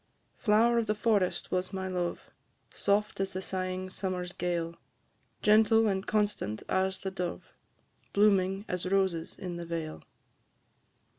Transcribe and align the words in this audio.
Flower 0.39 0.79
of 0.79 0.87
the 0.87 0.95
forest 0.95 1.51
was 1.51 1.71
my 1.71 1.87
love, 1.87 2.31
Soft 2.73 3.19
as 3.19 3.33
the 3.33 3.41
sighing 3.43 3.87
summer's 3.91 4.31
gale, 4.31 4.75
Gentle 5.43 5.85
and 5.85 6.07
constant 6.07 6.63
as 6.67 6.97
the 6.97 7.11
dove, 7.11 7.53
Blooming 8.11 8.65
as 8.67 8.87
roses 8.87 9.37
in 9.37 9.57
the 9.57 9.65
vale. 9.67 10.01